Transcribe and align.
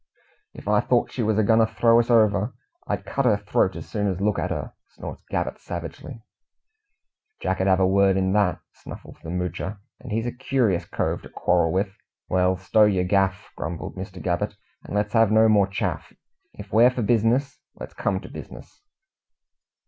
"If 0.55 0.67
I 0.67 0.79
thort 0.79 1.11
she 1.11 1.21
was 1.21 1.37
agoin' 1.37 1.59
to 1.59 1.67
throw 1.67 1.99
us 1.99 2.09
over, 2.09 2.55
I'd 2.87 3.05
cut 3.05 3.25
her 3.25 3.37
throat 3.37 3.75
as 3.75 3.87
soon 3.87 4.07
as 4.07 4.19
look 4.19 4.39
at 4.39 4.49
her!" 4.49 4.73
snorts 4.87 5.23
Gabbett 5.29 5.59
savagely. 5.59 6.23
"Jack 7.39 7.61
ud 7.61 7.67
have 7.67 7.79
a 7.79 7.85
word 7.85 8.17
in 8.17 8.33
that," 8.33 8.61
snuffles 8.73 9.17
the 9.21 9.29
Moocher; 9.29 9.77
"and 9.99 10.11
he's 10.11 10.25
a 10.25 10.31
curious 10.31 10.85
cove 10.85 11.21
to 11.21 11.29
quarrel 11.29 11.71
with." 11.71 11.95
"Well, 12.27 12.57
stow 12.57 12.85
yer 12.85 13.03
gaff," 13.03 13.51
grumbled 13.55 13.95
Mr. 13.95 14.19
Gabbett, 14.19 14.55
"and 14.83 14.95
let's 14.95 15.13
have 15.13 15.31
no 15.31 15.47
more 15.47 15.67
chaff. 15.67 16.11
If 16.53 16.73
we're 16.73 16.89
for 16.89 17.03
bizness, 17.03 17.59
let's 17.75 17.93
come 17.93 18.21
to 18.21 18.27
bizness." 18.27 18.81